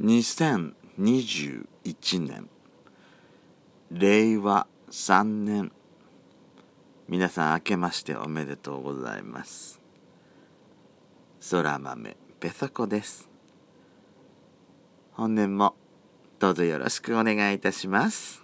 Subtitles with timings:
[0.00, 1.66] 2021
[2.20, 2.48] 年。
[3.92, 5.70] 令和3年。
[7.06, 9.80] 皆さん明けましておめでとうございます。
[11.48, 13.28] 空豆ペソコです。
[15.12, 15.76] 本年も
[16.40, 18.43] どうぞよろしくお願いいたします。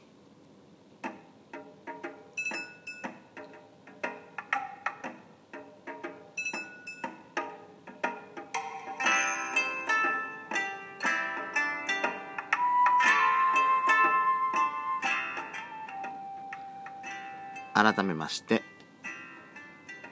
[17.82, 18.62] 改めまして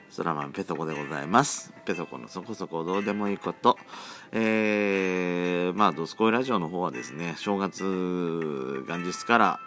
[0.09, 1.71] ソラマンペソコでございます。
[1.85, 3.77] ペソコのそこそこどうでもいいこと。
[4.31, 9.59] えー、まあドスコイラジオの方はですね正月元日から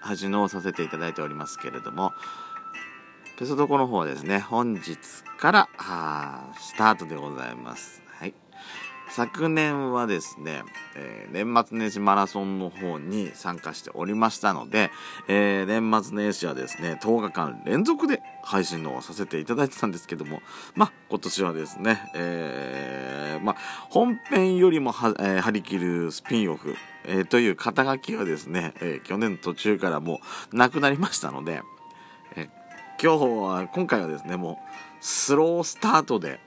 [0.00, 2.12] 配信をさせていただいておりますけれども
[3.36, 4.96] ペソドコの方はですね本日
[5.38, 5.68] から
[6.58, 8.09] スタートでございます。
[9.10, 10.62] 昨年はですね、
[10.94, 14.90] えー、年末年始マラソンの方に参加しておりましたので、
[15.28, 20.42] えー、年末年始はですね、10日間連続で配信をさせていただいてたんですけども、
[20.76, 23.56] まあ、今年はですね、えー、まあ、
[23.90, 30.20] 本編よりもは、えー、張り切るスピンオフ、えー、という肩書きはですね、えー、去年途中からも
[30.52, 31.62] うなくなりましたので、
[32.36, 32.48] えー、
[33.02, 34.56] 今日は、今回はですね、もう、
[35.00, 36.38] スロースタートで、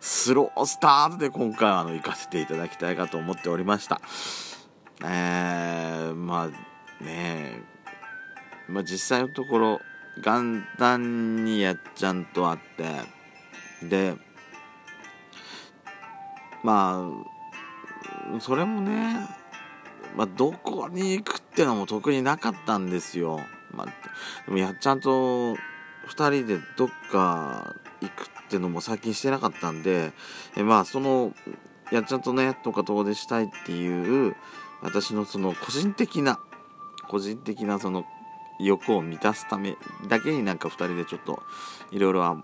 [0.00, 4.00] スロースタートで今回あの行かせていただきたいかと思っておりました。
[5.02, 6.50] えー、ま
[7.00, 7.62] あね
[8.68, 9.80] まあ実際のところ
[10.24, 12.58] 元旦にやっちゃんとあっ
[13.80, 14.14] てで
[16.62, 17.00] ま
[18.34, 19.26] あそれもね、
[20.16, 23.40] まあ、どこに行くっていうのも特になかったんですよ。
[23.72, 23.86] まあ、
[24.46, 25.56] でもやっちゃんと2
[26.08, 30.12] 人でどっか行くっていうのも最近してなかったんで、
[30.56, 31.34] えまあその
[31.92, 34.34] やっちゃんとねとか遠出したいっていう
[34.80, 36.40] 私のその個人的な
[37.08, 38.06] 個人的なその
[38.58, 39.76] 欲を満たすため
[40.08, 41.42] だけになんか2人でちょっと
[41.90, 42.42] いろいろ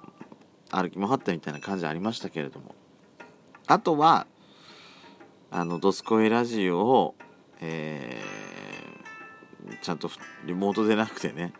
[0.70, 2.74] 歩き回ったみたいな感じありましたけれども。
[3.66, 4.26] あとは
[5.50, 7.14] あの「ドスコイラジオを」
[7.62, 10.10] えー、ちゃんと
[10.44, 11.54] リモートでなくてね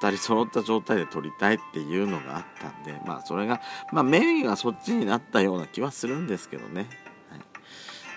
[0.00, 3.60] 2人揃った状態で撮りたいっていうのがあったんでまあそれが
[3.92, 6.88] まあメインがそっちになったような気はするんですけどね、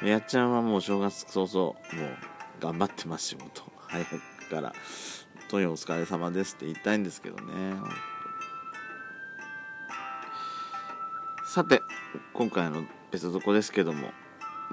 [0.01, 1.77] はい、やっちゃんはもう正月早々もう
[2.61, 4.73] 頑張ってます仕事早くから
[5.49, 7.75] 「とにお疲れ様です」って言いたいんですけどね
[11.45, 11.81] さて
[12.33, 14.11] 今回の別床ですけども。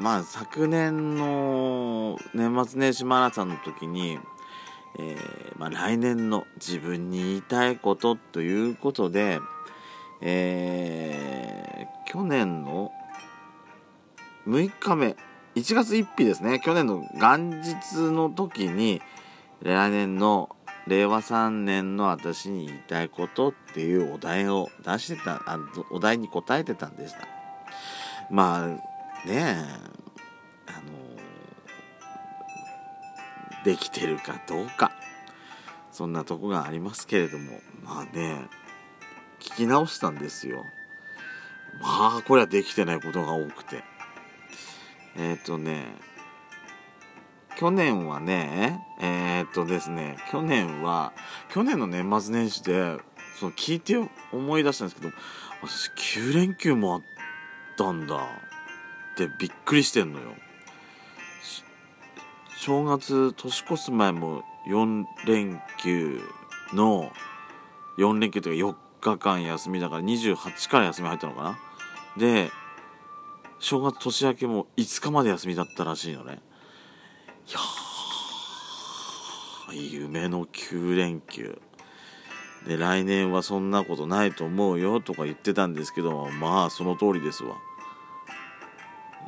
[0.00, 4.18] まあ昨年の年末年始マラソンの時に
[4.98, 9.38] えー、まあ、来年の自分に言いたいことということで、
[10.20, 12.92] えー、去年の
[14.46, 15.16] 6日目
[15.54, 16.60] 1月1日ですね。
[16.60, 19.00] 去年の元日の時に
[19.62, 20.54] 来年の
[20.86, 25.58] 令和3年の私に言いたいことっていうお題を出してたあ
[25.90, 27.28] お題に答えてたんでした。
[28.30, 28.80] まあね
[29.28, 29.64] え
[33.64, 34.92] できてるかどうか。
[35.92, 37.60] そんなとこがありますけれども。
[37.84, 38.48] まあね
[39.40, 40.64] 聞き直したんですよ。
[41.80, 43.82] まあこれはできてないことが多くて。
[45.16, 45.86] えっ、ー、とね
[47.56, 51.12] 去年はねえっ、ー、とですね去年は
[51.50, 52.96] 去年の年末年始で
[53.38, 53.96] その聞いて
[54.32, 55.12] 思い出したんですけど
[55.62, 55.90] 私
[56.20, 57.02] 9連休もあっ
[57.76, 60.34] たんだってびっくりしてんのよ。
[62.62, 66.20] 正月年越す前も4連休
[66.74, 67.10] の
[67.96, 71.58] 4連休というか4日間休みだから28から休み入ったのかな？
[72.18, 72.50] で
[73.60, 76.40] 正月年明けも5日まで休みだったらしいのね。
[77.48, 77.52] い
[79.72, 81.58] や夢の9連休。
[82.66, 87.56] で来年はそんなことないと思うよとか言ってたんですけどまあその通りですわ。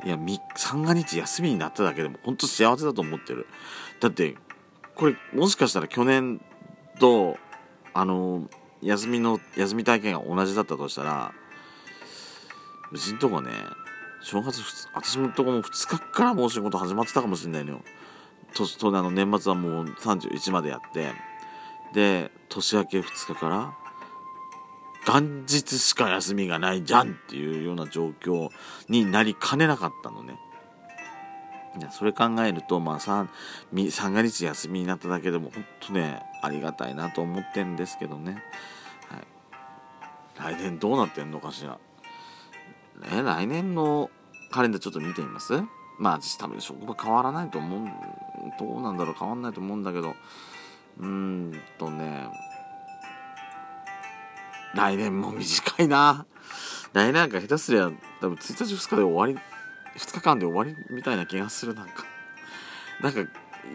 [0.05, 0.17] いや
[0.55, 3.47] 三が日休みになっただけでも本当幸せだと思ってる。
[3.99, 4.35] だって
[4.95, 6.41] これもしかしたら去年
[6.99, 7.37] と
[7.93, 8.49] あの
[8.81, 11.33] 休みの休み体験が同じだったとしたら
[12.91, 13.51] うちんとこね
[14.21, 14.61] 正月
[14.93, 17.81] 私のとこも2日からもう仕事始まってたかもしれないのよ。
[18.53, 21.11] 年とあの年末はもう31までやって
[21.93, 23.73] で年明け2日から
[25.05, 28.49] 元日しか休みがないじゃんっていうような状況
[28.87, 30.37] になりかねなかったのね。
[31.77, 33.27] いやそれ考えると、まあ、三
[33.73, 38.43] が日休みになっただけでも本当ねありがたいなと思ってんですけどね、
[40.37, 41.79] はい、来年どうなってんのかしら、
[43.01, 44.11] ね、来年の
[44.51, 45.53] カレンダーちょっと見てみます？
[45.97, 47.89] まあ私多分職場変わらないと思う
[48.59, 50.15] どうなんだろう変わんないと思うんだけど。
[50.99, 52.27] うーんとね
[54.73, 56.25] 来年も短いな。
[56.93, 57.91] 来年なんか下手すりゃ
[58.21, 59.33] 多分1日2日で終わり
[59.97, 62.05] 2日間で終わりみたいな気がするなんか。
[63.01, 63.19] なんか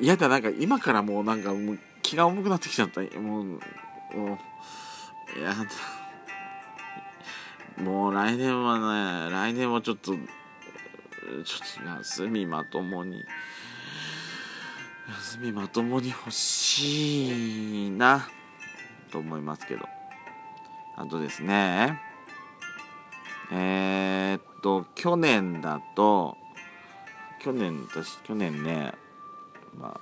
[0.01, 3.01] 嫌だなんか今からもうなんかもう気が重くなってきちゃった。
[3.01, 3.59] もうもう
[5.39, 5.55] いや
[7.77, 10.25] もう来年はね来年はちょっとちょっ
[11.85, 13.25] と休みまともに
[15.09, 18.29] 休みまともに欲しいな
[19.11, 19.98] と思いますけど。
[21.01, 22.01] あとですね。
[23.53, 26.37] えー、っと去年だと
[27.41, 28.93] 去年私去年ね
[29.79, 30.01] ま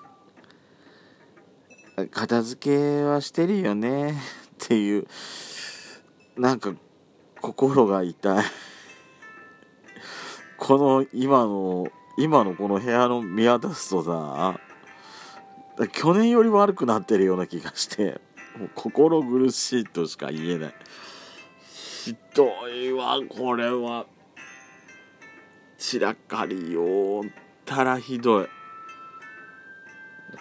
[1.99, 4.15] あ片付けはしてるよねっ
[4.59, 5.07] ていう
[6.39, 6.73] なんか
[7.43, 8.45] 心が痛い。
[10.57, 14.59] この今の今のこの部屋の見渡すとさ
[15.93, 18.26] 去年より悪くなってるような気がして。
[18.59, 20.75] もう心苦しいとしか言えない。
[22.05, 24.07] ひどいわこれは。
[25.79, 27.31] 散らかりよっ
[27.65, 28.47] たらひどい。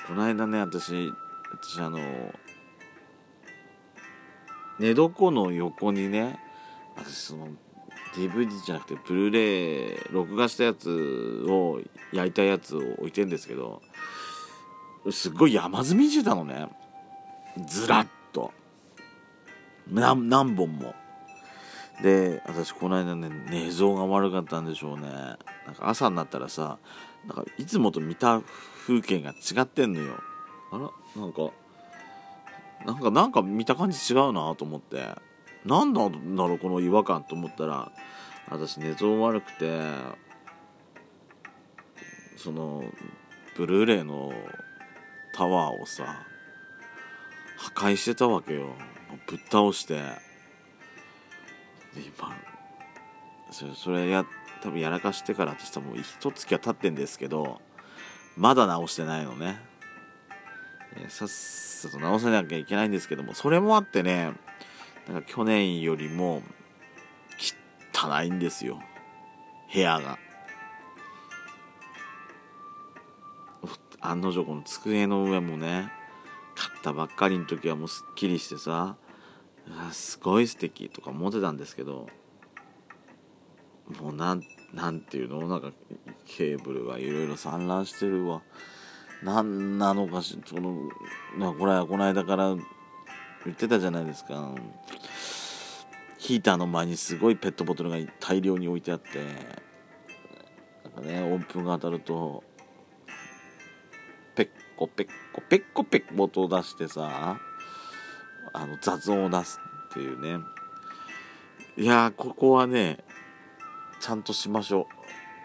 [0.08, 1.12] この間ね私
[1.52, 2.00] 私あの
[4.80, 6.40] 寝床の横にね
[6.96, 7.48] 私その
[8.14, 11.82] DVD じゃなくてブルーレイ録画したやつを
[12.14, 13.82] 焼いたやつを置いてんですけど
[15.12, 16.68] すっごい山積みしてたのね。
[17.68, 18.52] ずらっと。
[19.92, 20.94] 何何本も。
[22.02, 25.08] で私この間ね寝相が悪かったんでしょうね。
[25.08, 26.78] なんか朝になったらさ
[27.26, 28.42] なんかいつもと見た
[28.86, 30.16] 風景が違ってんのよ。
[30.72, 31.52] あらなんか
[32.86, 35.16] なんかなんか見た感じ違うなと思って。
[35.66, 37.92] 何なんだろうこの違和感と思ったら
[38.50, 39.82] 私寝相悪くて
[42.38, 42.84] その
[43.58, 44.32] ブルーレイの
[45.34, 46.24] タワーをさ
[47.58, 48.76] 破壊してたわけよ。
[49.28, 49.96] ぶっ倒して。
[51.96, 52.36] で今
[53.52, 54.26] それそれや
[54.62, 57.62] 多分やらかしてから私多分一月は経ってんですけど
[58.36, 59.62] まだ直してないのね、
[61.08, 64.34] さっさと直さなきゃいけないんですけどもそれもあってね
[65.08, 66.42] なんか去年よりも
[67.94, 68.82] 汚いんですよ。
[69.74, 70.20] 部屋が。
[74.02, 75.92] 案の定この机の上もね
[76.86, 78.96] たばっかりの時はもうすっきりしてさ
[79.92, 82.08] すごい素敵とか思ってたんですけど
[84.00, 85.48] もうなんなんていうの？
[85.48, 85.72] なんか
[86.26, 88.42] ケーブルがいろいろ散乱してるわ。
[89.24, 90.78] 何なのかしその
[91.40, 92.56] なこれはこの間から
[93.46, 94.54] 言ってたじゃないですか。
[96.20, 99.24] ヒーターの前にすごいペットボトルが大量に置いてあって
[100.84, 102.44] なんかね温風が当たると
[104.36, 107.40] ペッコペッコペッコペッコ音を出してさ
[108.54, 110.44] あの雑音を出すっていうね。
[111.78, 113.00] いやここはね
[114.00, 114.86] ちゃんとしましょう。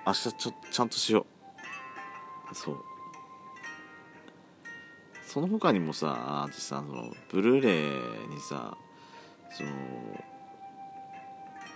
[0.06, 1.27] 明日ちょちゃんとしよ
[2.50, 2.55] う。
[2.55, 2.77] そう。
[5.27, 7.76] その他にもさ私さそのブルーレ
[8.26, 8.76] イにさ
[9.50, 9.71] その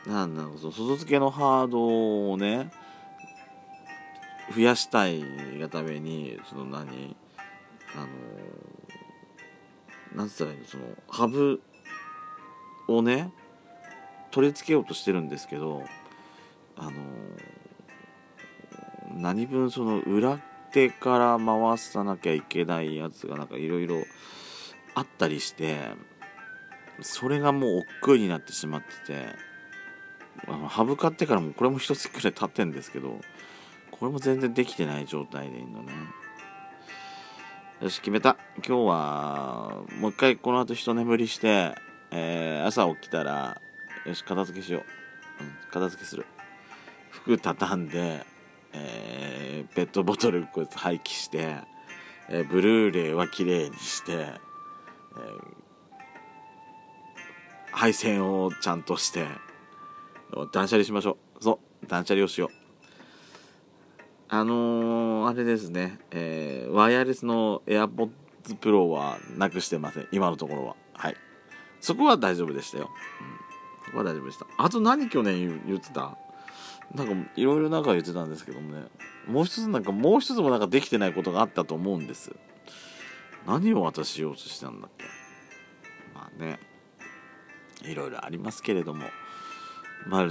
[0.07, 2.73] なんだろうその外付けのハードをね
[4.55, 5.23] 増やしたい
[5.59, 7.17] がためにその何
[7.97, 8.07] あの
[10.15, 11.61] なんつったらいいのそのハブ
[12.89, 13.33] をね
[14.31, 15.83] 取り付けようとしてるんですけど
[16.77, 16.93] あの
[19.17, 20.39] 何分その裏
[20.73, 24.03] 手から回さなきゃいけないやつがなんかいろいろ
[24.95, 25.79] あったりして
[27.01, 29.27] それがもう億劫になってしまってて
[30.49, 33.21] あのハブ買ってからもこれも一つくらい経ってんですけど
[33.91, 35.93] これも全然できてない状態でいいのね。
[37.81, 38.37] よし決めた。
[38.57, 41.75] 今日はもう一回この後一眠りして、
[42.13, 43.61] えー、朝起きたら
[44.07, 44.85] よし片付けしよ
[45.41, 46.25] う、うん、片付けする。
[47.11, 48.25] 服畳んで、
[48.73, 51.57] えー、ペットボトルこう廃棄して、
[52.29, 54.39] えー、ブルーレイは綺麗にして、え、
[57.73, 59.27] 配線をちゃんとして
[60.53, 61.43] 断捨離しましょう。
[61.43, 62.64] そう断捨離をしよう。
[64.37, 68.11] あのー、あれですね、えー、ワイヤレスの AirPods
[68.61, 70.09] Pro はなくしてません。
[70.11, 70.75] 今のところは。
[70.93, 71.17] はい。
[71.81, 74.47] そこは大丈夫でしたよ、うん、そこは大丈夫でした。
[74.59, 76.19] あと何去年言ってた？
[76.97, 78.83] なんかいろいろなんか言ってたんですけどもね。
[79.29, 82.33] もう一つなんかもう一つもなんかできてないことがあったと思うんです。
[83.47, 85.05] 何を私しようとしたんだっけ？
[86.13, 86.59] まあね。
[87.85, 89.05] いろいろありますけれども。
[90.09, 90.27] まあ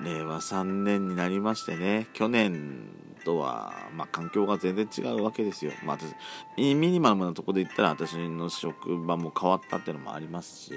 [0.00, 2.90] 令和3年になりましてね去年
[3.24, 6.14] とは、まあ、環境が全然違うわけですよ、まあ、私
[6.56, 10.72] ミニマムなとこで言ったら私の職場も変わったっていうのもありますし、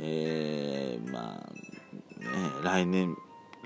[0.00, 2.26] えー、まあね
[2.62, 3.16] 来年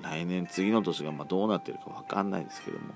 [0.01, 2.87] 来年次の年がまどうなってるか分かんないですけども、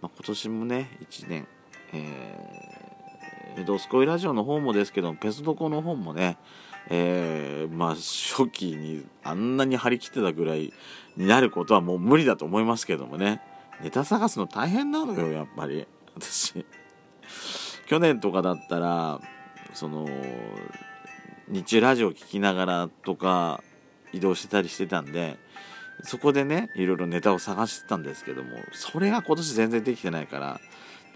[0.00, 1.48] まあ、今年もね1年、
[1.92, 6.38] えー、ドスコイラジオの方もですけどペソドコの方もね、
[6.88, 10.72] えー、まあ初期にあんなに張り切ってたぐらい
[11.16, 13.40] になることはもう無理だと思いますけどもね。
[13.82, 15.86] ネタ探すの大変なのよやっぱり。
[16.14, 16.64] 私。
[17.86, 19.20] 去年とかだったら
[19.72, 20.08] その
[21.48, 23.62] 日ラジオ聴きながらとか
[24.12, 25.38] 移動してたりしてたんで
[26.02, 30.60] そこでねいろいろネタを探してたんですけどもそれが今年全然できてないから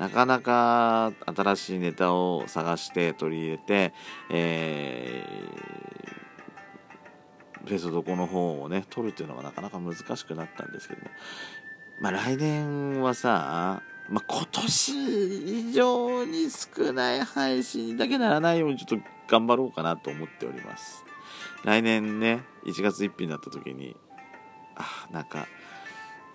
[0.01, 3.93] なかなか新しいネタを探して取り入れて、
[4.31, 11.11] えー、ペソドコの方をね撮るっていうのがなかなか難しくなったんですけども
[12.01, 21.05] まあ来年はさまあ、今年以上に少ない配信だけならないようにちょっと頑張ろうかなと思っております。
[21.63, 23.95] 来年ね、1月1日になった時に、
[24.75, 25.47] あ、なんか、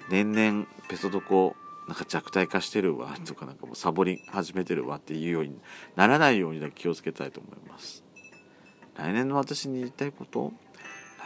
[0.09, 5.59] 年々ペソドコ、なんか弱体化してるわとか、なんかもうサボり始めてるわっていうように
[5.95, 8.03] ならないようにだけ気をつけたいと思います。
[8.95, 10.53] 来年の私に言いたいこと？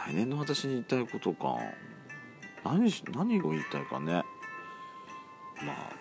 [0.06, 1.56] 来年の私に言いたいことか。
[2.64, 4.22] 何、何を言いたいかね。
[5.62, 5.92] まあ、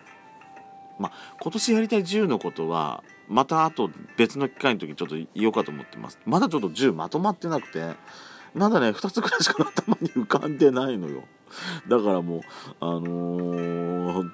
[1.00, 1.12] まあ、
[1.42, 6.20] 今年やりたい10のことは、またあと別の機会の時にちょっと言おうかと思ってます。
[6.26, 7.94] まだちょっと10まとまってなくて、
[8.54, 11.24] まだね、2つくらいしか頭に浮かんでないのよ。
[11.88, 12.42] だからもう、
[12.80, 14.30] あのー、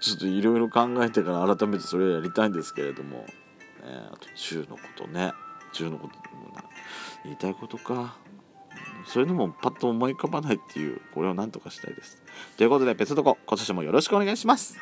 [0.00, 3.26] ちょっといろいろ考えてから改めてそれをやりたいんですけれども、
[3.82, 5.32] え、あと10のことね、
[5.74, 6.14] 10のこと、
[7.24, 8.16] 言いたいことか。
[9.06, 12.22] それでもパッと思い浮かばないっていう、これを何とかしたいです。
[12.56, 14.78] ということで、別のとこ、今年もよろしくお願いします。